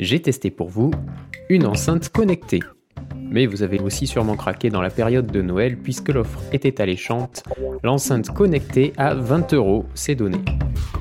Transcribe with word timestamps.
j'ai 0.00 0.20
testé 0.20 0.50
pour 0.50 0.68
vous 0.68 0.90
une 1.48 1.66
enceinte 1.66 2.08
connectée. 2.08 2.60
Mais 3.14 3.46
vous 3.46 3.62
avez 3.62 3.78
aussi 3.80 4.06
sûrement 4.06 4.34
craqué 4.34 4.70
dans 4.70 4.80
la 4.80 4.90
période 4.90 5.30
de 5.30 5.42
Noël 5.42 5.76
puisque 5.76 6.08
l'offre 6.08 6.40
était 6.52 6.80
alléchante. 6.80 7.44
L'enceinte 7.84 8.30
connectée 8.30 8.92
à 8.96 9.14
20 9.14 9.52
euros, 9.54 9.84
c'est 9.94 10.14
donné. 10.14 10.38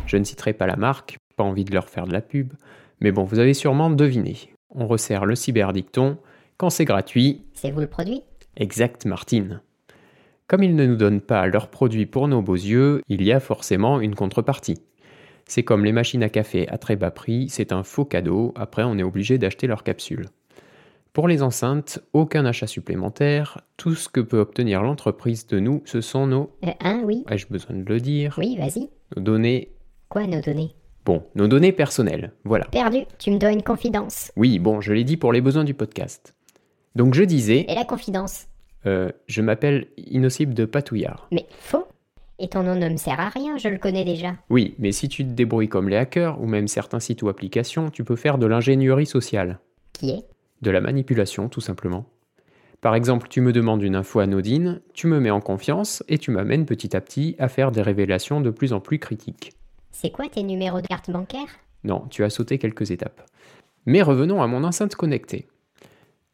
Je 0.05 0.17
ne 0.17 0.23
citerai 0.23 0.53
pas 0.53 0.67
la 0.67 0.75
marque, 0.75 1.17
pas 1.37 1.43
envie 1.43 1.63
de 1.63 1.73
leur 1.73 1.89
faire 1.89 2.07
de 2.07 2.13
la 2.13 2.21
pub, 2.21 2.53
mais 2.99 3.11
bon, 3.11 3.23
vous 3.23 3.39
avez 3.39 3.53
sûrement 3.53 3.89
deviné. 3.89 4.53
On 4.69 4.85
resserre 4.85 5.25
le 5.25 5.35
cyberdicton. 5.35 6.17
Quand 6.57 6.69
c'est 6.69 6.85
gratuit. 6.85 7.45
C'est 7.53 7.71
vous 7.71 7.79
le 7.79 7.87
produit? 7.87 8.21
Exact, 8.57 9.05
Martine. 9.05 9.61
Comme 10.47 10.63
ils 10.63 10.75
ne 10.75 10.85
nous 10.85 10.97
donnent 10.97 11.21
pas 11.21 11.47
leurs 11.47 11.69
produits 11.69 12.05
pour 12.05 12.27
nos 12.27 12.41
beaux 12.41 12.55
yeux, 12.55 13.01
il 13.07 13.23
y 13.23 13.31
a 13.31 13.39
forcément 13.39 14.01
une 14.01 14.15
contrepartie. 14.15 14.81
C'est 15.49 15.63
comme 15.63 15.83
les 15.83 15.91
machines 15.91 16.21
à 16.21 16.29
café 16.29 16.69
à 16.69 16.77
très 16.77 16.95
bas 16.95 17.09
prix, 17.09 17.49
c'est 17.49 17.71
un 17.71 17.81
faux 17.81 18.05
cadeau, 18.05 18.53
après 18.55 18.83
on 18.83 18.99
est 18.99 19.03
obligé 19.03 19.39
d'acheter 19.39 19.65
leurs 19.65 19.83
capsules. 19.83 20.27
Pour 21.11 21.27
les 21.27 21.41
enceintes, 21.41 21.97
aucun 22.13 22.45
achat 22.45 22.67
supplémentaire, 22.67 23.59
tout 23.75 23.95
ce 23.95 24.09
que 24.09 24.19
peut 24.19 24.37
obtenir 24.37 24.83
l'entreprise 24.83 25.47
de 25.47 25.59
nous, 25.59 25.81
ce 25.85 26.01
sont 26.01 26.27
nos... 26.27 26.51
Euh, 26.63 26.69
hein, 26.81 27.01
oui 27.03 27.25
Ai-je 27.31 27.47
besoin 27.47 27.75
de 27.75 27.83
le 27.83 27.99
dire? 27.99 28.35
Oui, 28.37 28.57
vas-y. 28.57 28.91
Nos 29.15 29.23
données... 29.23 29.73
Quoi, 30.07 30.27
nos 30.27 30.39
données? 30.39 30.75
Bon, 31.03 31.23
nos 31.33 31.47
données 31.47 31.71
personnelles, 31.71 32.31
voilà. 32.43 32.65
Perdu, 32.65 32.99
tu 33.17 33.31
me 33.31 33.39
dois 33.39 33.51
une 33.51 33.63
confidence. 33.63 34.31
Oui, 34.35 34.59
bon, 34.59 34.81
je 34.81 34.93
l'ai 34.93 35.03
dit 35.03 35.17
pour 35.17 35.33
les 35.33 35.41
besoins 35.41 35.63
du 35.63 35.73
podcast. 35.73 36.35
Donc 36.93 37.15
je 37.15 37.23
disais... 37.23 37.65
Et 37.67 37.73
la 37.73 37.85
confidence? 37.85 38.45
Euh, 38.85 39.09
je 39.25 39.41
m'appelle 39.41 39.87
Innocible 39.97 40.53
de 40.53 40.65
Patouillard. 40.65 41.27
Mais 41.31 41.47
faux 41.57 41.87
Et 42.41 42.47
ton 42.47 42.63
nom 42.63 42.75
ne 42.75 42.87
me 42.87 42.95
sert 42.95 43.19
à 43.19 43.27
rien, 43.27 43.57
je 43.57 43.67
le 43.67 43.77
connais 43.77 44.05
déjà. 44.05 44.33
Oui, 44.49 44.73
mais 44.79 44.93
si 44.93 45.09
tu 45.09 45.25
te 45.25 45.29
débrouilles 45.29 45.67
comme 45.67 45.89
les 45.89 45.97
hackers, 45.97 46.41
ou 46.41 46.47
même 46.47 46.69
certains 46.69 47.01
sites 47.01 47.21
ou 47.21 47.27
applications, 47.27 47.89
tu 47.89 48.05
peux 48.05 48.15
faire 48.15 48.37
de 48.37 48.45
l'ingénierie 48.45 49.05
sociale. 49.05 49.59
Qui 49.91 50.11
est? 50.11 50.25
De 50.61 50.71
la 50.71 50.79
manipulation, 50.79 51.49
tout 51.49 51.59
simplement. 51.59 52.05
Par 52.79 52.95
exemple, 52.95 53.27
tu 53.29 53.41
me 53.41 53.51
demandes 53.51 53.83
une 53.83 53.95
info 53.95 54.19
anodine, 54.19 54.79
tu 54.93 55.07
me 55.07 55.19
mets 55.19 55.31
en 55.31 55.41
confiance 55.41 56.01
et 56.07 56.17
tu 56.17 56.31
m'amènes 56.31 56.65
petit 56.65 56.95
à 56.95 57.01
petit 57.01 57.35
à 57.39 57.49
faire 57.49 57.73
des 57.73 57.81
révélations 57.81 58.39
de 58.39 58.51
plus 58.51 58.71
en 58.71 58.79
plus 58.79 58.99
critiques. 58.99 59.51
C'est 59.91 60.11
quoi 60.11 60.29
tes 60.29 60.43
numéros 60.43 60.79
de 60.79 60.87
carte 60.87 61.11
bancaire? 61.11 61.47
Non, 61.83 62.05
tu 62.09 62.23
as 62.23 62.29
sauté 62.29 62.57
quelques 62.57 62.91
étapes. 62.91 63.21
Mais 63.85 64.01
revenons 64.01 64.41
à 64.41 64.47
mon 64.47 64.63
enceinte 64.63 64.95
connectée. 64.95 65.49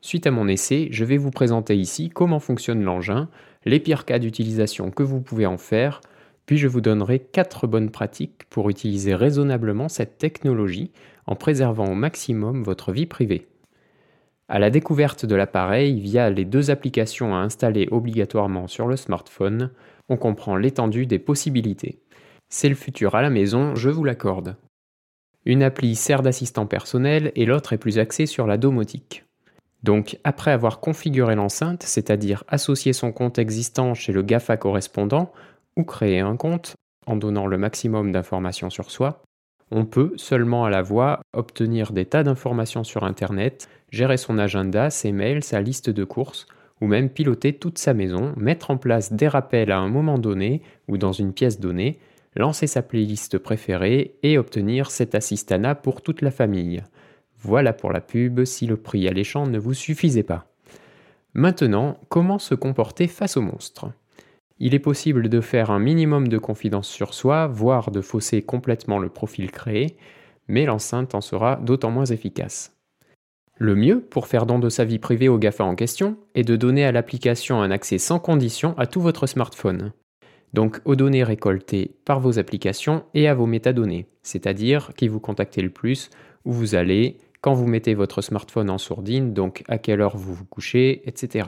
Suite 0.05 0.27
à 0.27 0.31
mon 0.31 0.47
essai, 0.47 0.87
je 0.91 1.03
vais 1.03 1.17
vous 1.17 1.31
présenter 1.31 1.75
ici 1.75 2.11
comment 2.11 2.39
fonctionne 2.39 2.83
l'engin, 2.83 3.27
les 3.65 3.79
pires 3.79 4.05
cas 4.05 4.19
d'utilisation 4.19 4.91
que 4.91 5.01
vous 5.01 5.19
pouvez 5.19 5.47
en 5.47 5.57
faire, 5.57 5.99
puis 6.45 6.59
je 6.59 6.67
vous 6.67 6.79
donnerai 6.79 7.17
4 7.17 7.65
bonnes 7.65 7.89
pratiques 7.89 8.43
pour 8.51 8.69
utiliser 8.69 9.15
raisonnablement 9.15 9.89
cette 9.89 10.19
technologie 10.19 10.91
en 11.25 11.33
préservant 11.35 11.87
au 11.87 11.95
maximum 11.95 12.61
votre 12.61 12.91
vie 12.91 13.07
privée. 13.07 13.47
À 14.47 14.59
la 14.59 14.69
découverte 14.69 15.25
de 15.25 15.33
l'appareil 15.33 15.99
via 15.99 16.29
les 16.29 16.45
deux 16.45 16.69
applications 16.69 17.33
à 17.33 17.39
installer 17.39 17.87
obligatoirement 17.89 18.67
sur 18.67 18.85
le 18.85 18.97
smartphone, 18.97 19.71
on 20.07 20.17
comprend 20.17 20.55
l'étendue 20.55 21.07
des 21.07 21.17
possibilités. 21.17 21.97
C'est 22.47 22.69
le 22.69 22.75
futur 22.75 23.15
à 23.15 23.23
la 23.23 23.31
maison, 23.31 23.73
je 23.73 23.89
vous 23.89 24.03
l'accorde. 24.03 24.55
Une 25.45 25.63
appli 25.63 25.95
sert 25.95 26.21
d'assistant 26.21 26.67
personnel 26.67 27.31
et 27.35 27.47
l'autre 27.47 27.73
est 27.73 27.79
plus 27.79 27.97
axée 27.97 28.27
sur 28.27 28.45
la 28.45 28.57
domotique. 28.57 29.23
Donc, 29.85 30.17
après 30.23 30.49
avoir 30.49 30.79
configuré 30.79 31.35
l'enceinte, 31.35 31.83
c'est-à-dire 31.83 32.43
associer 32.47 32.91
son 32.91 33.11
compte 33.11 33.37
existant 33.37 33.93
chez 33.93 34.13
le 34.13 34.23
GAFA 34.23 34.57
correspondant 34.57 35.31
ou 35.77 35.83
créer 35.83 36.21
un 36.21 36.37
compte 36.37 36.73
en 37.05 37.15
donnant 37.15 37.45
le 37.45 37.59
maximum 37.59 38.11
d'informations 38.11 38.71
sur 38.71 38.89
soi, 38.89 39.21
on 39.69 39.85
peut, 39.85 40.13
seulement 40.15 40.65
à 40.65 40.71
la 40.71 40.81
voix, 40.81 41.19
obtenir 41.33 41.91
des 41.91 42.07
tas 42.07 42.23
d'informations 42.23 42.83
sur 42.83 43.03
Internet, 43.03 43.69
gérer 43.91 44.17
son 44.17 44.39
agenda, 44.39 44.89
ses 44.89 45.11
mails, 45.11 45.43
sa 45.43 45.61
liste 45.61 45.91
de 45.91 46.03
courses, 46.03 46.47
ou 46.81 46.87
même 46.87 47.11
piloter 47.11 47.53
toute 47.53 47.77
sa 47.77 47.93
maison, 47.93 48.33
mettre 48.37 48.71
en 48.71 48.77
place 48.77 49.13
des 49.13 49.27
rappels 49.27 49.71
à 49.71 49.77
un 49.77 49.89
moment 49.89 50.17
donné 50.17 50.63
ou 50.87 50.97
dans 50.97 51.11
une 51.11 51.31
pièce 51.31 51.59
donnée, 51.59 51.99
lancer 52.35 52.65
sa 52.65 52.81
playlist 52.81 53.37
préférée 53.37 54.15
et 54.23 54.39
obtenir 54.39 54.89
cet 54.89 55.13
assistana 55.13 55.75
pour 55.75 56.01
toute 56.01 56.23
la 56.23 56.31
famille. 56.31 56.81
Voilà 57.39 57.73
pour 57.73 57.91
la 57.91 58.01
pub 58.01 58.43
si 58.45 58.65
le 58.67 58.77
prix 58.77 59.07
alléchant 59.07 59.47
ne 59.47 59.59
vous 59.59 59.73
suffisait 59.73 60.23
pas. 60.23 60.47
Maintenant, 61.33 61.99
comment 62.09 62.39
se 62.39 62.55
comporter 62.55 63.07
face 63.07 63.37
au 63.37 63.41
monstre? 63.41 63.91
Il 64.57 64.73
est 64.73 64.79
possible 64.79 65.27
de 65.27 65.41
faire 65.41 65.69
un 65.69 65.79
minimum 65.79 66.29
de 66.29 66.37
confidence 66.37 66.87
sur 66.87 67.13
soi, 67.13 67.47
voire 67.47 67.91
de 67.91 67.99
fausser 67.99 68.41
complètement 68.41 68.99
le 68.99 69.09
profil 69.09 69.51
créé, 69.51 69.97
mais 70.47 70.65
l'enceinte 70.65 71.13
en 71.13 71.21
sera 71.21 71.57
d'autant 71.57 71.91
moins 71.91 72.05
efficace. 72.05 72.77
Le 73.57 73.75
mieux 73.75 74.01
pour 74.01 74.27
faire 74.27 74.45
don 74.45 74.59
de 74.59 74.69
sa 74.69 74.85
vie 74.85 74.99
privée 74.99 75.29
au 75.29 75.37
GAFA 75.37 75.63
en 75.63 75.75
question 75.75 76.17
est 76.35 76.43
de 76.43 76.55
donner 76.55 76.85
à 76.85 76.91
l'application 76.91 77.61
un 77.61 77.71
accès 77.71 77.97
sans 77.97 78.19
condition 78.19 78.77
à 78.77 78.85
tout 78.85 79.01
votre 79.01 79.27
smartphone. 79.27 79.91
Donc 80.53 80.79
aux 80.85 80.95
données 80.95 81.23
récoltées 81.23 81.95
par 82.05 82.19
vos 82.19 82.39
applications 82.39 83.03
et 83.13 83.27
à 83.27 83.33
vos 83.33 83.45
métadonnées, 83.45 84.07
c'est-à-dire 84.23 84.93
qui 84.95 85.09
vous 85.09 85.19
contactez 85.19 85.61
le 85.61 85.69
plus, 85.69 86.09
où 86.45 86.53
vous 86.53 86.75
allez, 86.75 87.17
quand 87.45 87.53
vous 87.53 87.67
mettez 87.67 87.93
votre 87.93 88.23
smartphone 88.23 88.71
en 88.71 88.79
sourdine, 88.79 89.31
donc 89.31 89.63
à 89.67 89.77
quelle 89.77 90.01
heure 90.01 90.17
vous 90.17 90.33
vous 90.33 90.45
couchez, 90.45 91.07
etc. 91.07 91.47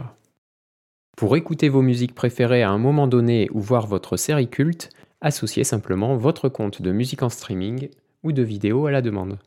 Pour 1.17 1.35
écouter 1.35 1.69
vos 1.69 1.81
musiques 1.81 2.13
préférées 2.13 2.61
à 2.61 2.69
un 2.69 2.77
moment 2.77 3.07
donné 3.07 3.49
ou 3.51 3.61
voir 3.61 3.87
votre 3.87 4.15
série 4.15 4.47
culte, 4.47 4.91
associez 5.21 5.63
simplement 5.63 6.15
votre 6.15 6.49
compte 6.49 6.83
de 6.83 6.91
musique 6.91 7.23
en 7.23 7.29
streaming 7.29 7.89
ou 8.21 8.31
de 8.31 8.43
vidéo 8.43 8.85
à 8.85 8.91
la 8.91 9.01
demande. 9.01 9.39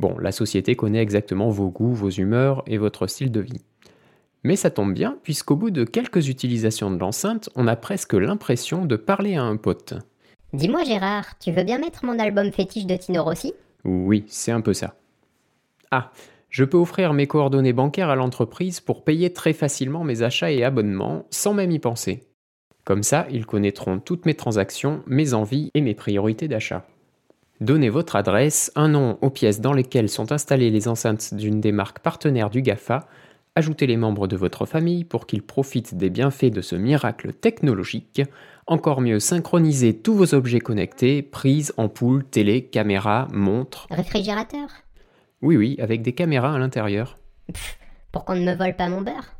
Bon, 0.00 0.18
la 0.18 0.32
société 0.32 0.74
connaît 0.74 1.00
exactement 1.00 1.50
vos 1.50 1.68
goûts, 1.68 1.94
vos 1.94 2.10
humeurs 2.10 2.64
et 2.66 2.78
votre 2.78 3.06
style 3.06 3.30
de 3.30 3.38
vie. 3.38 3.62
Mais 4.42 4.56
ça 4.56 4.70
tombe 4.70 4.92
bien, 4.92 5.16
puisqu'au 5.22 5.54
bout 5.54 5.70
de 5.70 5.84
quelques 5.84 6.26
utilisations 6.28 6.90
de 6.90 6.98
l'enceinte, 6.98 7.48
on 7.54 7.68
a 7.68 7.76
presque 7.76 8.14
l'impression 8.14 8.86
de 8.86 8.96
parler 8.96 9.36
à 9.36 9.44
un 9.44 9.56
pote. 9.56 9.94
Dis-moi 10.52 10.82
Gérard, 10.82 11.38
tu 11.38 11.52
veux 11.52 11.62
bien 11.62 11.78
mettre 11.78 12.04
mon 12.04 12.18
album 12.18 12.50
fétiche 12.50 12.86
de 12.86 12.96
Tino 12.96 13.22
Rossi? 13.22 13.52
Oui, 13.84 14.24
c'est 14.26 14.50
un 14.50 14.62
peu 14.62 14.74
ça. 14.74 14.96
Ah, 15.90 16.10
je 16.48 16.64
peux 16.64 16.78
offrir 16.78 17.12
mes 17.12 17.26
coordonnées 17.26 17.72
bancaires 17.72 18.10
à 18.10 18.16
l'entreprise 18.16 18.80
pour 18.80 19.04
payer 19.04 19.32
très 19.32 19.52
facilement 19.52 20.04
mes 20.04 20.22
achats 20.22 20.50
et 20.50 20.64
abonnements 20.64 21.26
sans 21.30 21.54
même 21.54 21.70
y 21.70 21.78
penser. 21.78 22.24
Comme 22.84 23.02
ça, 23.02 23.26
ils 23.30 23.46
connaîtront 23.46 23.98
toutes 23.98 24.26
mes 24.26 24.34
transactions, 24.34 25.02
mes 25.06 25.34
envies 25.34 25.70
et 25.74 25.80
mes 25.80 25.94
priorités 25.94 26.48
d'achat. 26.48 26.86
Donnez 27.60 27.88
votre 27.88 28.16
adresse, 28.16 28.70
un 28.76 28.88
nom 28.88 29.18
aux 29.22 29.30
pièces 29.30 29.60
dans 29.60 29.72
lesquelles 29.72 30.08
sont 30.08 30.30
installées 30.30 30.70
les 30.70 30.88
enceintes 30.88 31.34
d'une 31.34 31.60
des 31.60 31.72
marques 31.72 31.98
partenaires 31.98 32.50
du 32.50 32.62
GAFA, 32.62 33.08
ajoutez 33.54 33.86
les 33.86 33.96
membres 33.96 34.28
de 34.28 34.36
votre 34.36 34.66
famille 34.66 35.04
pour 35.04 35.26
qu'ils 35.26 35.42
profitent 35.42 35.96
des 35.96 36.10
bienfaits 36.10 36.52
de 36.52 36.60
ce 36.60 36.76
miracle 36.76 37.32
technologique, 37.32 38.22
encore 38.66 39.00
mieux 39.00 39.20
synchronisez 39.20 39.96
tous 39.98 40.14
vos 40.14 40.34
objets 40.34 40.60
connectés, 40.60 41.22
prises, 41.22 41.72
ampoules, 41.78 42.24
télé, 42.24 42.66
caméras, 42.66 43.26
montres. 43.32 43.86
Réfrigérateur? 43.90 44.68
Oui, 45.42 45.56
oui, 45.56 45.76
avec 45.78 46.02
des 46.02 46.12
caméras 46.12 46.54
à 46.54 46.58
l'intérieur. 46.58 47.18
pour 48.12 48.24
qu'on 48.24 48.36
ne 48.36 48.44
me 48.44 48.54
vole 48.54 48.74
pas 48.74 48.88
mon 48.88 49.02
beurre 49.02 49.34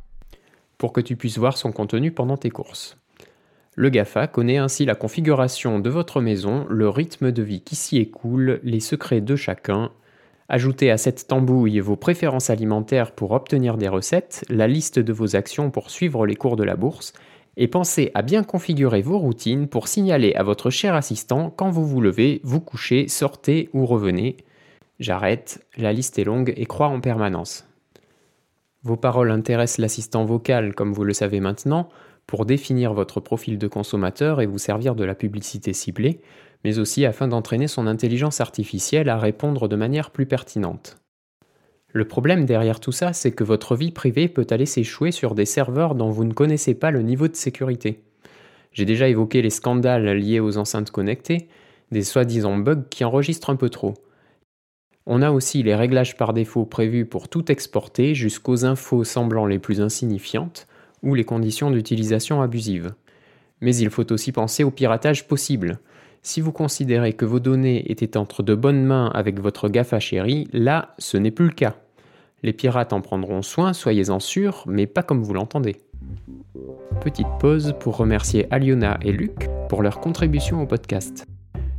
Pour 0.77 0.93
que 0.93 1.01
tu 1.01 1.15
puisses 1.15 1.37
voir 1.37 1.57
son 1.57 1.71
contenu 1.71 2.11
pendant 2.11 2.37
tes 2.37 2.49
courses. 2.49 2.97
Le 3.75 3.89
GAFA 3.89 4.27
connaît 4.27 4.57
ainsi 4.57 4.85
la 4.85 4.95
configuration 4.95 5.79
de 5.79 5.89
votre 5.89 6.19
maison, 6.19 6.65
le 6.69 6.89
rythme 6.89 7.31
de 7.31 7.43
vie 7.43 7.61
qui 7.61 7.75
s'y 7.75 7.97
écoule, 7.97 8.59
les 8.63 8.79
secrets 8.79 9.21
de 9.21 9.35
chacun. 9.35 9.91
Ajoutez 10.49 10.89
à 10.89 10.97
cette 10.97 11.27
tambouille 11.27 11.79
vos 11.79 11.95
préférences 11.95 12.49
alimentaires 12.49 13.11
pour 13.11 13.31
obtenir 13.31 13.77
des 13.77 13.87
recettes, 13.87 14.45
la 14.49 14.67
liste 14.67 14.97
de 14.97 15.13
vos 15.13 15.35
actions 15.35 15.69
pour 15.69 15.91
suivre 15.91 16.25
les 16.25 16.35
cours 16.35 16.55
de 16.55 16.63
la 16.63 16.75
bourse, 16.75 17.13
et 17.55 17.67
pensez 17.67 18.11
à 18.13 18.21
bien 18.21 18.43
configurer 18.43 19.01
vos 19.01 19.19
routines 19.19 19.67
pour 19.67 19.87
signaler 19.87 20.33
à 20.35 20.43
votre 20.43 20.69
cher 20.69 20.95
assistant 20.95 21.49
quand 21.49 21.69
vous 21.69 21.85
vous 21.85 22.01
levez, 22.01 22.39
vous 22.43 22.61
couchez, 22.61 23.07
sortez 23.07 23.69
ou 23.73 23.85
revenez. 23.85 24.37
J'arrête, 24.99 25.65
la 25.77 25.93
liste 25.93 26.17
est 26.17 26.23
longue 26.23 26.53
et 26.57 26.65
croît 26.65 26.87
en 26.87 26.99
permanence. 27.01 27.67
Vos 28.83 28.97
paroles 28.97 29.31
intéressent 29.31 29.79
l'assistant 29.79 30.25
vocal, 30.25 30.73
comme 30.73 30.93
vous 30.93 31.03
le 31.03 31.13
savez 31.13 31.39
maintenant, 31.39 31.89
pour 32.25 32.45
définir 32.45 32.93
votre 32.93 33.19
profil 33.19 33.57
de 33.57 33.67
consommateur 33.67 34.41
et 34.41 34.45
vous 34.45 34.57
servir 34.57 34.95
de 34.95 35.03
la 35.03 35.15
publicité 35.15 35.73
ciblée, 35.73 36.21
mais 36.63 36.79
aussi 36.79 37.05
afin 37.05 37.27
d'entraîner 37.27 37.67
son 37.67 37.85
intelligence 37.85 38.41
artificielle 38.41 39.09
à 39.09 39.17
répondre 39.17 39.67
de 39.67 39.75
manière 39.75 40.11
plus 40.11 40.25
pertinente. 40.25 40.97
Le 41.93 42.05
problème 42.05 42.45
derrière 42.45 42.79
tout 42.79 42.91
ça, 42.91 43.13
c'est 43.13 43.31
que 43.31 43.43
votre 43.43 43.75
vie 43.75 43.91
privée 43.91 44.27
peut 44.27 44.47
aller 44.49 44.65
s'échouer 44.65 45.11
sur 45.11 45.35
des 45.35 45.45
serveurs 45.45 45.95
dont 45.95 46.09
vous 46.09 46.25
ne 46.25 46.33
connaissez 46.33 46.73
pas 46.73 46.91
le 46.91 47.01
niveau 47.01 47.27
de 47.27 47.35
sécurité. 47.35 48.03
J'ai 48.73 48.85
déjà 48.85 49.07
évoqué 49.07 49.41
les 49.41 49.49
scandales 49.49 50.05
liés 50.17 50.39
aux 50.39 50.57
enceintes 50.57 50.91
connectées, 50.91 51.47
des 51.91 52.03
soi-disant 52.03 52.57
bugs 52.57 52.83
qui 52.89 53.05
enregistrent 53.05 53.49
un 53.49 53.55
peu 53.55 53.69
trop. 53.69 53.93
On 55.09 55.21
a 55.21 55.31
aussi 55.31 55.63
les 55.63 55.73
réglages 55.73 56.17
par 56.17 56.33
défaut 56.33 56.65
prévus 56.65 57.05
pour 57.05 57.29
tout 57.29 57.49
exporter 57.49 58.13
jusqu'aux 58.13 58.65
infos 58.65 59.05
semblant 59.05 59.45
les 59.45 59.57
plus 59.57 59.79
insignifiantes 59.79 60.67
ou 61.01 61.15
les 61.15 61.23
conditions 61.23 61.71
d'utilisation 61.71 62.41
abusives. 62.41 62.93
Mais 63.61 63.73
il 63.77 63.89
faut 63.89 64.11
aussi 64.11 64.33
penser 64.33 64.65
au 64.65 64.69
piratage 64.69 65.25
possible. 65.25 65.79
Si 66.23 66.41
vous 66.41 66.51
considérez 66.51 67.13
que 67.13 67.23
vos 67.23 67.39
données 67.39 67.89
étaient 67.89 68.17
entre 68.17 68.43
de 68.43 68.53
bonnes 68.53 68.83
mains 68.83 69.09
avec 69.13 69.39
votre 69.39 69.69
GAFA 69.69 70.01
chéri, 70.01 70.49
là, 70.51 70.93
ce 70.99 71.15
n'est 71.15 71.31
plus 71.31 71.45
le 71.45 71.53
cas. 71.53 71.77
Les 72.43 72.51
pirates 72.51 72.91
en 72.91 72.99
prendront 72.99 73.41
soin, 73.41 73.71
soyez-en 73.71 74.19
sûrs, 74.19 74.65
mais 74.67 74.87
pas 74.87 75.03
comme 75.03 75.23
vous 75.23 75.33
l'entendez. 75.33 75.77
Petite 76.99 77.27
pause 77.39 77.75
pour 77.79 77.95
remercier 77.95 78.45
Aliona 78.51 78.99
et 79.01 79.13
Luc 79.13 79.47
pour 79.69 79.83
leur 79.83 80.01
contribution 80.01 80.61
au 80.61 80.65
podcast. 80.65 81.25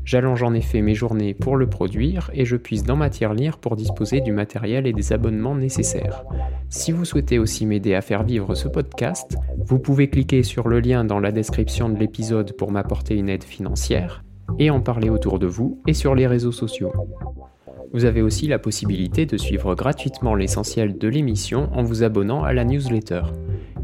J'allonge 0.09 0.43
en 0.43 0.55
effet 0.55 0.81
mes 0.81 0.95
journées 0.95 1.35
pour 1.35 1.59
le 1.59 1.69
produire 1.69 2.31
et 2.33 2.47
je 2.47 2.57
puise 2.57 2.83
dans 2.83 2.97
ma 2.97 3.11
tirelire 3.11 3.59
pour 3.59 3.77
disposer 3.77 4.23
du 4.23 4.33
matériel 4.33 4.87
et 4.87 4.95
des 4.95 5.13
abonnements 5.13 5.55
nécessaires. 5.55 6.25
Si 6.71 6.93
vous 6.93 7.05
souhaitez 7.05 7.39
aussi 7.39 7.67
m'aider 7.67 7.95
à 7.95 8.01
faire 8.01 8.23
vivre 8.23 8.55
ce 8.55 8.69
podcast, 8.69 9.37
vous 9.59 9.79
pouvez 9.79 10.09
cliquer 10.09 10.43
sur 10.43 10.69
le 10.69 10.81
lien 10.81 11.05
dans 11.05 11.21
la 11.21 11.31
description 11.31 11.91
de 11.91 11.99
l'épisode 11.99 12.57
pour 12.57 12.73
m'apporter 12.73 13.17
une 13.17 13.29
aide 13.29 13.45
financière 13.45 14.25
et 14.59 14.71
en 14.71 14.81
parler 14.81 15.11
autour 15.11 15.39
de 15.39 15.47
vous 15.47 15.83
et 15.87 15.93
sur 15.93 16.15
les 16.15 16.27
réseaux 16.27 16.53
sociaux. 16.53 16.91
Vous 17.93 18.07
avez 18.07 18.23
aussi 18.23 18.47
la 18.47 18.59
possibilité 18.59 19.27
de 19.27 19.37
suivre 19.37 19.75
gratuitement 19.75 20.35
l'essentiel 20.35 20.97
de 20.97 21.09
l'émission 21.09 21.69
en 21.75 21.83
vous 21.83 22.03
abonnant 22.03 22.45
à 22.45 22.55
la 22.55 22.65
newsletter. 22.65 23.25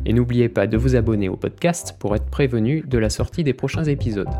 Et 0.06 0.14
n'oubliez 0.14 0.48
pas 0.48 0.66
de 0.66 0.78
vous 0.78 0.96
abonner 0.96 1.28
au 1.28 1.36
podcast 1.36 1.96
pour 1.98 2.16
être 2.16 2.30
prévenu 2.30 2.80
de 2.80 2.96
la 2.96 3.10
sortie 3.10 3.44
des 3.44 3.52
prochains 3.52 3.84
épisodes. 3.84 4.34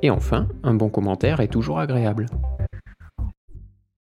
Et 0.00 0.10
enfin, 0.10 0.48
un 0.62 0.74
bon 0.74 0.90
commentaire 0.90 1.40
est 1.40 1.48
toujours 1.48 1.80
agréable. 1.80 2.26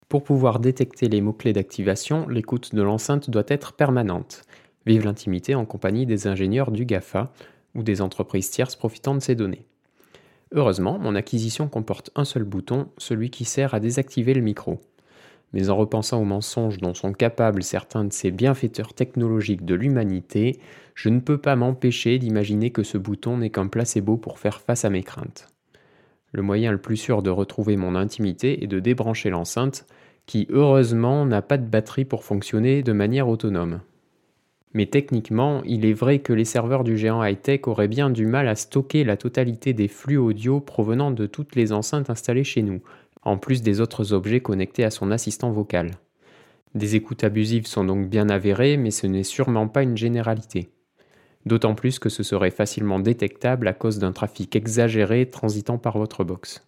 Pour 0.10 0.24
pouvoir 0.24 0.60
détecter 0.60 1.10
les 1.10 1.22
mots-clés 1.22 1.54
d'activation, 1.54 2.28
l'écoute 2.28 2.74
de 2.74 2.82
l'enceinte 2.82 3.30
doit 3.30 3.44
être 3.48 3.74
permanente. 3.74 4.44
Vive 4.88 5.06
l'intimité 5.06 5.54
en 5.54 5.66
compagnie 5.66 6.06
des 6.06 6.28
ingénieurs 6.28 6.72
du 6.72 6.86
GAFA 6.86 7.32
ou 7.76 7.84
des 7.84 8.02
entreprises 8.02 8.50
tierces 8.50 8.76
profitant 8.76 9.14
de 9.14 9.20
ces 9.20 9.36
données. 9.36 9.66
Heureusement, 10.54 10.98
mon 10.98 11.16
acquisition 11.16 11.68
comporte 11.68 12.12
un 12.16 12.26
seul 12.26 12.44
bouton, 12.44 12.88
celui 12.98 13.30
qui 13.30 13.46
sert 13.46 13.74
à 13.74 13.80
désactiver 13.80 14.34
le 14.34 14.42
micro. 14.42 14.80
Mais 15.54 15.70
en 15.70 15.76
repensant 15.76 16.20
aux 16.20 16.26
mensonges 16.26 16.78
dont 16.78 16.94
sont 16.94 17.14
capables 17.14 17.64
certains 17.64 18.06
de 18.06 18.14
ces 18.14 18.32
bienfaiteurs 18.32 18.94
technologiques 18.94 19.66
de 19.66 19.76
l'humanité, 19.76 20.60
je 20.96 21.10
ne 21.10 21.20
peux 21.20 21.38
pas 21.38 21.56
m'empêcher 21.56 22.18
d'imaginer 22.18 22.72
que 22.72 22.84
ce 22.84 22.98
bouton 22.98 23.38
n'est 23.38 23.50
qu'un 23.52 23.68
placebo 23.68 24.18
pour 24.18 24.40
faire 24.40 24.62
face 24.62 24.86
à 24.86 24.90
mes 24.90 25.04
craintes. 25.04 25.55
Le 26.36 26.42
moyen 26.42 26.74
le 26.74 26.78
plus 26.78 26.98
sûr 26.98 27.22
de 27.24 27.30
retrouver 27.30 27.78
mon 27.78 27.96
intimité 27.96 28.62
est 28.62 28.68
de 28.68 28.82
débrancher 28.82 29.30
l'enceinte, 29.30 29.86
qui 30.26 30.48
heureusement 30.50 31.26
n'a 31.26 31.42
pas 31.42 31.58
de 31.58 31.66
batterie 31.66 32.04
pour 32.04 32.26
fonctionner 32.26 32.84
de 32.84 32.92
manière 32.92 33.30
autonome. 33.30 33.80
Mais 34.74 34.86
techniquement, 34.86 35.62
il 35.64 35.86
est 35.86 35.94
vrai 35.94 36.20
que 36.20 36.34
les 36.34 36.44
serveurs 36.44 36.84
du 36.84 36.98
géant 36.98 37.24
high-tech 37.24 37.62
auraient 37.68 37.88
bien 37.88 38.10
du 38.10 38.26
mal 38.26 38.50
à 38.50 38.56
stocker 38.56 39.06
la 39.06 39.16
totalité 39.16 39.72
des 39.72 39.88
flux 39.88 40.18
audio 40.18 40.60
provenant 40.60 41.10
de 41.10 41.26
toutes 41.26 41.56
les 41.56 41.72
enceintes 41.72 42.10
installées 42.10 42.44
chez 42.44 42.64
nous, 42.64 42.82
en 43.22 43.38
plus 43.38 43.62
des 43.62 43.80
autres 43.80 44.12
objets 44.12 44.42
connectés 44.42 44.84
à 44.84 44.92
son 44.92 45.12
assistant 45.12 45.52
vocal. 45.52 45.92
Des 46.74 46.98
écoutes 46.98 47.24
abusives 47.24 47.66
sont 47.66 47.86
donc 47.86 48.10
bien 48.10 48.28
avérées, 48.28 48.76
mais 48.76 48.92
ce 48.92 49.08
n'est 49.08 49.24
sûrement 49.24 49.70
pas 49.70 49.84
une 49.84 49.96
généralité. 49.96 50.68
D'autant 51.46 51.76
plus 51.76 52.00
que 52.00 52.10
ce 52.10 52.24
serait 52.24 52.52
facilement 52.52 53.00
détectable 53.00 53.68
à 53.68 53.74
cause 53.74 54.00
d'un 54.00 54.12
trafic 54.12 54.56
exagéré 54.56 55.30
transitant 55.30 55.78
par 55.78 55.98
votre 55.98 56.24
box. 56.24 56.68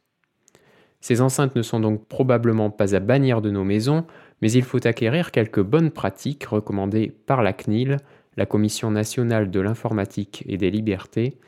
Ces 1.01 1.21
enceintes 1.21 1.55
ne 1.55 1.61
sont 1.61 1.79
donc 1.79 2.07
probablement 2.07 2.69
pas 2.69 2.95
à 2.95 2.99
bannir 2.99 3.41
de 3.41 3.49
nos 3.49 3.63
maisons, 3.63 4.05
mais 4.41 4.51
il 4.51 4.63
faut 4.63 4.85
acquérir 4.85 5.31
quelques 5.31 5.61
bonnes 5.61 5.91
pratiques 5.91 6.45
recommandées 6.45 7.11
par 7.25 7.41
la 7.41 7.53
CNIL, 7.53 7.97
la 8.35 8.45
Commission 8.45 8.91
nationale 8.91 9.49
de 9.49 9.59
l'informatique 9.59 10.43
et 10.47 10.57
des 10.57 10.69
libertés, 10.69 11.39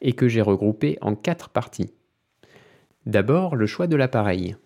et 0.00 0.12
que 0.12 0.28
j'ai 0.28 0.42
regroupées 0.42 0.98
en 1.00 1.14
quatre 1.14 1.48
parties. 1.48 1.92
D'abord, 3.06 3.56
le 3.56 3.66
choix 3.66 3.86
de 3.86 3.96
l'appareil. 3.96 4.56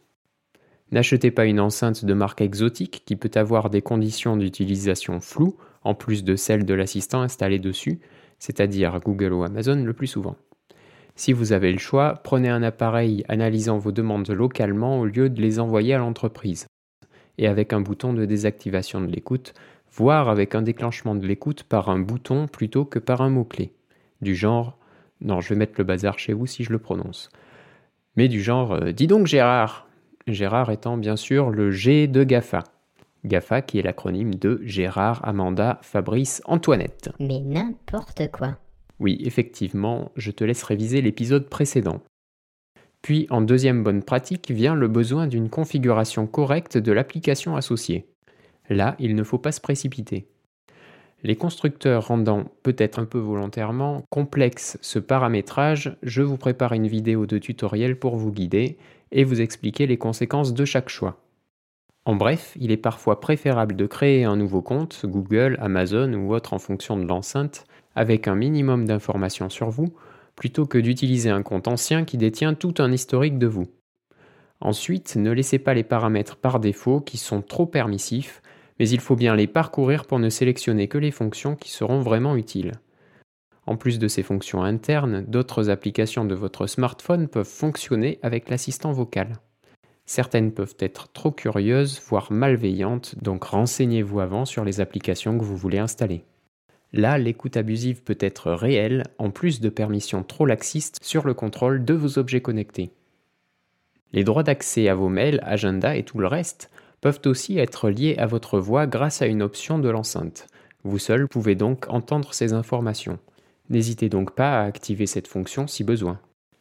N'achetez 0.91 1.31
pas 1.31 1.45
une 1.45 1.61
enceinte 1.61 2.05
de 2.05 2.15
marque 2.15 2.41
exotique 2.41 3.03
qui 3.05 3.17
peut 3.17 3.31
avoir 3.35 3.69
des 3.69 3.83
conditions 3.83 4.37
d'utilisation 4.37 5.21
floues, 5.21 5.57
en 5.83 5.95
plus 5.95 6.25
de 6.25 6.37
celles 6.37 6.65
de 6.65 6.75
l'assistant 6.75 7.23
installé 7.23 7.59
dessus, 7.59 8.01
c'est-à-dire 8.39 9.01
Google 9.01 9.33
ou 9.33 9.43
Amazon 9.45 9.83
le 9.83 9.93
plus 9.93 10.07
souvent. 10.07 10.37
Si 11.17 11.33
vous 11.33 11.53
avez 11.53 11.73
le 11.73 11.79
choix, 11.79 12.15
prenez 12.23 12.49
un 12.49 12.63
appareil 12.63 13.25
analysant 13.29 13.79
vos 13.79 13.91
demandes 13.91 14.31
localement 14.31 15.01
au 15.01 15.05
lieu 15.05 15.29
de 15.29 15.41
les 15.41 15.59
envoyer 15.59 15.95
à 15.95 15.99
l'entreprise 15.99 16.67
et 17.39 17.47
avec 17.47 17.73
un 17.73 17.81
bouton 17.81 18.13
de 18.13 18.25
désactivation 18.25 19.01
de 19.01 19.07
l'écoute, 19.07 19.55
voire 19.91 20.29
avec 20.29 20.55
un 20.55 20.63
déclenchement 20.63 21.15
de 21.15 21.27
l'écoute 21.27 21.63
par 21.63 21.89
un 21.89 21.99
bouton 21.99 22.47
plutôt 22.47 22.85
que 22.85 22.99
par 22.99 23.21
un 23.21 23.31
mot-clé. 23.31 23.73
Du 24.21 24.35
genre, 24.35 24.79
non, 25.21 25.41
je 25.41 25.51
vais 25.51 25.55
mettre 25.57 25.75
le 25.79 25.85
bazar 25.85 26.19
chez 26.19 26.33
vous 26.33 26.47
si 26.47 26.65
je 26.65 26.73
le 26.73 26.79
prononce. 26.79 27.31
Mais 28.17 28.29
du 28.29 28.43
genre, 28.43 28.73
euh, 28.73 28.93
dis 28.93 29.07
donc 29.07 29.27
Gérard 29.27 29.89
Gérard 30.27 30.71
étant 30.71 30.97
bien 30.97 31.17
sûr 31.17 31.51
le 31.51 31.71
G 31.71 32.07
de 32.07 32.23
GAFA. 32.23 32.65
GAFA 33.25 33.63
qui 33.63 33.79
est 33.79 33.83
l'acronyme 33.83 34.35
de 34.35 34.61
Gérard, 34.65 35.21
Amanda, 35.27 35.79
Fabrice, 35.83 36.43
Antoinette. 36.45 37.11
Mais 37.19 37.41
n'importe 37.41 38.31
quoi. 38.31 38.57
Oui, 39.01 39.19
effectivement, 39.25 40.11
je 40.17 40.31
te 40.31 40.45
laisse 40.45 40.63
réviser 40.63 41.01
l'épisode 41.01 41.49
précédent. 41.49 42.01
Puis 43.03 43.27
en 43.31 43.41
deuxième 43.41 43.85
bonne 43.85 44.03
pratique 44.03 44.51
vient 44.51 44.75
le 44.75 44.89
besoin 44.89 45.27
d'une 45.27 45.51
configuration 45.51 46.27
correcte 46.27 46.79
de 46.79 46.93
l'application 46.93 47.57
associée. 47.57 48.07
Là, 48.69 48.97
il 48.99 49.15
ne 49.15 49.23
faut 49.23 49.39
pas 49.39 49.53
se 49.53 49.61
précipiter. 49.61 50.29
Les 51.25 51.37
constructeurs 51.37 52.09
rendant, 52.09 52.45
peut-être 52.63 53.01
un 53.01 53.05
peu 53.05 53.19
volontairement, 53.19 54.05
complexe 54.11 54.79
ce 54.83 55.01
paramétrage, 55.01 55.97
je 56.03 56.23
vous 56.23 56.37
prépare 56.37 56.75
une 56.75 56.87
vidéo 56.87 57.27
de 57.27 57.39
tutoriel 57.39 57.99
pour 57.99 58.17
vous 58.17 58.31
guider 58.31 58.79
et 59.11 59.25
vous 59.25 59.41
expliquer 59.41 59.87
les 59.87 59.99
conséquences 59.99 60.55
de 60.55 60.65
chaque 60.65 60.89
choix. 60.89 61.21
En 62.09 62.17
bref, 62.17 62.57
il 62.59 62.71
est 62.71 62.79
parfois 62.79 63.21
préférable 63.21 63.77
de 63.77 63.85
créer 63.85 64.25
un 64.25 64.35
nouveau 64.35 64.63
compte, 64.63 65.05
Google, 65.05 65.59
Amazon 65.61 66.15
ou 66.15 66.33
autre 66.33 66.55
en 66.55 66.59
fonction 66.59 66.97
de 66.97 67.07
l'enceinte, 67.07 67.67
avec 67.95 68.29
un 68.29 68.35
minimum 68.35 68.87
d'informations 68.87 69.51
sur 69.51 69.69
vous, 69.69 69.93
plutôt 70.35 70.65
que 70.65 70.79
d'utiliser 70.79 71.29
un 71.29 71.43
compte 71.43 71.69
ancien 71.69 72.07
qui 72.07 72.17
détient 72.17 72.55
tout 72.55 72.73
un 72.79 72.93
historique 72.93 73.39
de 73.39 73.47
vous. 73.47 73.67
Ensuite, 74.63 75.17
ne 75.17 75.31
laissez 75.31 75.59
pas 75.59 75.75
les 75.75 75.85
paramètres 75.85 76.37
par 76.37 76.61
défaut 76.61 77.03
qui 77.03 77.19
sont 77.19 77.43
trop 77.43 77.67
permissifs, 77.67 78.41
mais 78.79 78.89
il 78.89 79.01
faut 79.01 79.15
bien 79.15 79.37
les 79.37 79.47
parcourir 79.47 80.07
pour 80.07 80.19
ne 80.19 80.31
sélectionner 80.31 80.89
que 80.89 80.97
les 80.97 81.11
fonctions 81.11 81.57
qui 81.57 81.71
seront 81.71 82.01
vraiment 82.01 82.37
utiles. 82.37 82.73
En 83.67 83.77
plus 83.77 83.99
de 83.99 84.09
ces 84.09 84.23
fonctions 84.23 84.63
internes, 84.63 85.27
d'autres 85.29 85.69
applications 85.69 86.25
de 86.25 86.35
votre 86.35 86.69
smartphone 86.69 87.29
peuvent 87.29 87.45
fonctionner 87.45 88.19
avec 88.23 88.49
l'assistant 88.49 88.93
vocal. 88.93 89.35
Certaines 90.09 90.53
peuvent 90.53 90.77
être 90.79 91.13
trop 91.13 91.31
curieuses, 91.31 92.01
voire 92.09 92.33
malveillantes, 92.33 93.15
donc 93.23 93.45
renseignez-vous 93.45 94.21
avant 94.21 94.47
sur 94.47 94.65
les 94.65 94.81
applications 94.81 95.37
que 95.37 95.45
vous 95.45 95.55
voulez 95.55 95.77
installer. 95.77 96.25
Là, 96.95 97.19
l'écoute 97.19 97.59
abusive 97.59 98.03
peut 98.03 98.17
être 98.19 98.51
réelle, 98.53 99.03
en 99.19 99.31
plus 99.31 99.61
de 99.61 99.69
permissions 99.69 100.23
trop 100.23 100.47
laxistes 100.47 100.97
sur 101.03 101.27
le 101.27 101.35
contrôle 101.35 101.85
de 101.85 101.93
vos 101.93 102.19
objets 102.19 102.41
connectés. 102.41 102.91
Les 104.15 104.25
droits 104.25 104.45
d'accès 104.45 104.89
à 104.89 104.95
vos 104.95 105.11
mails, 105.11 105.43
agenda 105.45 105.95
et 105.95 106.05
tout 106.05 106.19
le 106.19 106.27
reste 106.27 106.71
peuvent 107.03 107.21
aussi 107.27 107.59
être 107.59 107.91
liés 107.91 108.17
à 108.17 108.25
votre 108.25 108.59
voix 108.59 108.87
grâce 108.87 109.21
à 109.21 109.27
une 109.27 109.43
option 109.43 109.79
de 109.79 109.91
l'enceinte. 109.91 110.47
Vous 110.85 110.99
seul 110.99 111.29
pouvez 111.29 111.55
donc 111.55 111.85
entendre 111.91 112.33
ces 112.33 112.55
informations. 112.55 113.19
N'hésitez 113.69 114.09
donc 114.09 114.35
pas 114.35 114.59
à 114.59 114.65
activer 114.65 115.05
cette 115.05 115.29
fonction 115.29 115.67
si 115.67 115.85
besoin. 115.85 116.19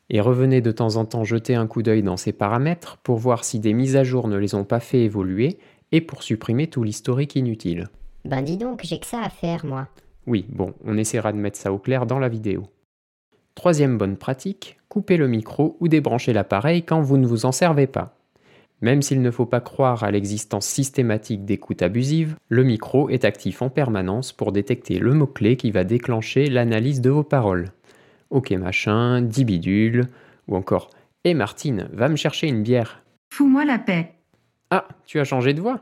Et 0.09 0.21
revenez 0.21 0.61
de 0.61 0.71
temps 0.71 0.95
en 0.95 1.05
temps 1.05 1.23
jeter 1.23 1.55
un 1.55 1.67
coup 1.67 1.81
d'œil 1.81 2.03
dans 2.03 2.17
ces 2.17 2.31
paramètres 2.31 2.97
pour 3.03 3.17
voir 3.17 3.43
si 3.43 3.59
des 3.59 3.73
mises 3.73 3.95
à 3.95 4.03
jour 4.03 4.27
ne 4.27 4.37
les 4.37 4.55
ont 4.55 4.63
pas 4.63 4.79
fait 4.79 5.01
évoluer 5.01 5.57
et 5.91 6.01
pour 6.01 6.23
supprimer 6.23 6.67
tout 6.67 6.83
l'historique 6.83 7.35
inutile. 7.35 7.89
Ben 8.25 8.41
dis 8.41 8.57
donc, 8.57 8.81
j'ai 8.83 8.99
que 8.99 9.05
ça 9.05 9.21
à 9.21 9.29
faire, 9.29 9.65
moi. 9.65 9.87
Oui, 10.25 10.45
bon, 10.49 10.73
on 10.85 10.97
essaiera 10.97 11.31
de 11.31 11.37
mettre 11.37 11.57
ça 11.57 11.71
au 11.71 11.77
clair 11.77 12.05
dans 12.05 12.19
la 12.19 12.29
vidéo. 12.29 12.63
Troisième 13.55 13.97
bonne 13.97 14.17
pratique, 14.17 14.77
coupez 14.89 15.17
le 15.17 15.27
micro 15.27 15.77
ou 15.79 15.87
débranchez 15.87 16.33
l'appareil 16.33 16.83
quand 16.83 17.01
vous 17.01 17.17
ne 17.17 17.25
vous 17.25 17.45
en 17.45 17.51
servez 17.51 17.87
pas. 17.87 18.17
Même 18.81 19.01
s'il 19.01 19.21
ne 19.21 19.31
faut 19.31 19.47
pas 19.47 19.61
croire 19.61 20.03
à 20.03 20.11
l'existence 20.11 20.67
systématique 20.67 21.45
d'écoute 21.45 21.81
abusive, 21.81 22.35
le 22.49 22.63
micro 22.63 23.09
est 23.09 23.25
actif 23.25 23.63
en 23.63 23.69
permanence 23.69 24.31
pour 24.31 24.51
détecter 24.51 24.99
le 24.99 25.13
mot-clé 25.13 25.57
qui 25.57 25.71
va 25.71 25.83
déclencher 25.83 26.47
l'analyse 26.47 27.01
de 27.01 27.09
vos 27.09 27.23
paroles. 27.23 27.71
Ok 28.29 28.51
machin, 28.51 29.21
dit 29.21 29.45
bidule, 29.45 30.07
ou 30.47 30.55
encore 30.55 30.89
Hé 31.23 31.33
Martine, 31.33 31.89
va 31.93 32.09
me 32.09 32.15
chercher 32.15 32.47
une 32.47 32.63
bière. 32.63 33.01
Fous-moi 33.33 33.65
la 33.65 33.79
paix. 33.79 34.13
Ah, 34.69 34.87
tu 35.05 35.19
as 35.19 35.23
changé 35.23 35.53
de 35.53 35.61
voix? 35.61 35.81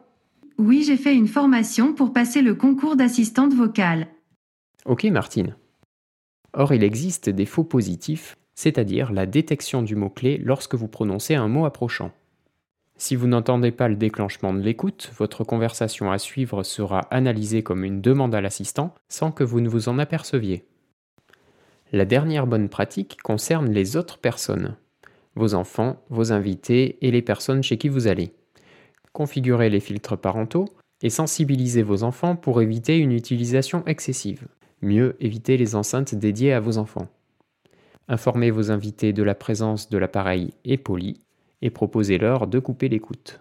Oui, 0.58 0.84
j'ai 0.86 0.98
fait 0.98 1.16
une 1.16 1.28
formation 1.28 1.94
pour 1.94 2.14
passer 2.14 2.42
le 2.42 2.56
concours 2.56 2.96
d'assistante 2.96 3.54
vocale. 3.54 4.08
Ok 4.86 5.04
Martine. 5.06 5.56
Or, 6.54 6.74
il 6.74 6.84
existe 6.84 7.30
des 7.30 7.46
faux 7.46 7.66
positifs, 7.66 8.38
c'est-à-dire 8.54 9.12
la 9.12 9.26
détection 9.26 9.82
du 9.82 9.96
mot-clé 9.96 10.38
lorsque 10.38 10.76
vous 10.76 10.88
prononcez 10.88 11.36
un 11.36 11.48
mot 11.48 11.66
approchant. 11.66 12.12
Si 12.98 13.18
vous 13.18 13.28
n'entendez 13.28 13.72
pas 13.72 13.90
le 13.90 13.98
déclenchement 13.98 14.54
de 14.54 14.62
l'écoute, 14.62 15.12
votre 15.18 15.44
conversation 15.44 16.12
à 16.12 16.18
suivre 16.18 16.64
sera 16.64 17.02
analysée 17.12 17.62
comme 17.62 17.84
une 17.84 18.00
demande 18.00 18.34
à 18.34 18.40
l'assistant 18.40 18.96
sans 19.10 19.32
que 19.32 19.44
vous 19.44 19.60
ne 19.60 19.68
vous 19.68 19.90
en 19.90 20.00
aperceviez. 20.00 20.64
La 21.96 22.04
dernière 22.04 22.46
bonne 22.46 22.68
pratique 22.68 23.22
concerne 23.24 23.72
les 23.72 23.96
autres 23.96 24.18
personnes. 24.18 24.76
vos 25.38 25.54
enfants, 25.54 26.04
vos 26.10 26.34
invités 26.34 26.98
et 27.00 27.10
les 27.10 27.22
personnes 27.22 27.64
chez 27.64 27.78
qui 27.78 27.88
vous 27.88 28.08
allez. 28.08 28.34
Configurez 29.14 29.70
les 29.70 29.80
filtres 29.80 30.18
parentaux 30.18 30.66
et 31.02 31.10
sensibilisez 31.10 31.84
vos 31.84 32.04
enfants 32.04 32.36
pour 32.36 32.62
éviter 32.62 32.98
une 32.98 33.14
utilisation 33.14 33.82
excessive. 33.86 34.46
Mieux, 34.82 35.16
évitez 35.22 35.56
les 35.56 35.74
enceintes 35.74 36.16
dédiées 36.16 36.52
à 36.52 36.60
vos 36.60 36.80
enfants. 36.80 37.08
Informez 38.10 38.52
vos 38.52 38.72
invités 38.72 39.14
de 39.14 39.24
la 39.24 39.34
présence 39.34 39.90
de 39.90 39.98
l'appareil 39.98 40.52
et 40.66 40.76
poli 40.76 41.22
et 41.62 41.70
proposez-leur 41.70 42.48
de 42.48 42.60
couper 42.60 42.90
l'écoute. 42.90 43.40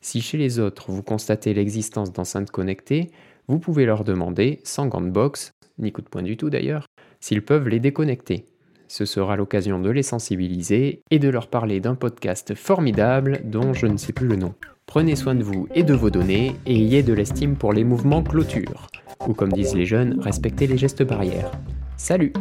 Si 0.00 0.20
chez 0.22 0.38
les 0.38 0.58
autres 0.58 0.90
vous 0.90 1.04
constatez 1.04 1.54
l'existence 1.54 2.12
d'enceintes 2.12 2.50
connectées, 2.50 3.12
vous 3.46 3.60
pouvez 3.60 3.86
leur 3.86 4.02
demander, 4.02 4.58
sans 4.64 4.88
grande 4.88 5.12
box, 5.12 5.52
ni 5.78 5.92
coup 5.92 6.02
de 6.02 6.08
poing 6.08 6.22
du 6.22 6.36
tout 6.36 6.50
d'ailleurs, 6.50 6.86
s'ils 7.20 7.42
peuvent 7.42 7.68
les 7.68 7.80
déconnecter. 7.80 8.46
Ce 8.88 9.04
sera 9.04 9.36
l'occasion 9.36 9.78
de 9.78 9.90
les 9.90 10.02
sensibiliser 10.02 11.02
et 11.10 11.20
de 11.20 11.28
leur 11.28 11.46
parler 11.46 11.78
d'un 11.78 11.94
podcast 11.94 12.54
formidable 12.54 13.40
dont 13.44 13.72
je 13.72 13.86
ne 13.86 13.96
sais 13.96 14.12
plus 14.12 14.26
le 14.26 14.36
nom. 14.36 14.54
Prenez 14.86 15.14
soin 15.14 15.36
de 15.36 15.44
vous 15.44 15.68
et 15.72 15.84
de 15.84 15.94
vos 15.94 16.10
données 16.10 16.56
et 16.66 16.74
ayez 16.74 17.04
de 17.04 17.12
l'estime 17.12 17.54
pour 17.54 17.72
les 17.72 17.84
mouvements 17.84 18.24
clôture. 18.24 18.88
Ou 19.28 19.34
comme 19.34 19.52
disent 19.52 19.76
les 19.76 19.86
jeunes, 19.86 20.18
respectez 20.20 20.66
les 20.66 20.78
gestes 20.78 21.04
barrières. 21.04 21.52
Salut 21.96 22.32